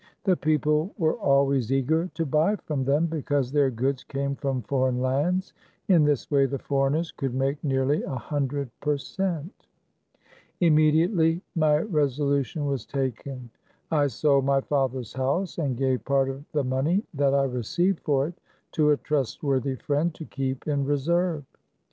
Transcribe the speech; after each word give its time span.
The 0.23 0.35
peo 0.35 0.57
ple 0.57 0.93
were 0.97 1.13
always 1.13 1.71
eager 1.71 2.09
to 2.15 2.25
buy 2.25 2.55
from 2.55 2.85
them, 2.85 3.05
because 3.05 3.51
their 3.51 3.69
goods 3.69 4.03
came 4.03 4.35
from 4.35 4.63
foreign 4.63 4.99
lan$s. 4.99 5.53
In 5.89 6.05
this 6.05 6.31
way, 6.31 6.47
the 6.47 6.57
foreigners 6.57 7.11
could 7.11 7.35
make 7.35 7.63
nearly 7.63 8.01
a 8.01 8.15
hun 8.15 8.47
dred 8.47 8.71
per 8.79 8.97
cent. 8.97 9.67
Immediately 10.59 11.43
my 11.55 11.77
resolution 11.81 12.65
was 12.65 12.83
taken. 12.83 13.51
I 13.91 14.07
sold 14.07 14.43
my 14.45 14.61
father's 14.61 15.13
house, 15.13 15.59
and 15.59 15.77
gave 15.77 16.03
part 16.03 16.29
of 16.31 16.45
the 16.51 16.63
money 16.63 17.03
that 17.13 17.35
I 17.35 17.43
received 17.43 17.99
for 17.99 18.25
it 18.29 18.33
to 18.71 18.89
a 18.89 18.97
trustworthy 18.97 19.75
friend, 19.75 20.11
to 20.15 20.25
keep 20.25 20.67
in 20.67 20.83
reserve. 20.83 21.43